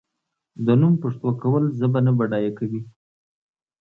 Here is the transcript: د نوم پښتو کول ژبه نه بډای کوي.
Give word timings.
د 0.65 0.67
نوم 0.79 0.93
پښتو 1.03 1.29
کول 1.41 1.63
ژبه 1.79 1.99
نه 2.05 2.11
بډای 2.17 2.49
کوي. 2.57 2.81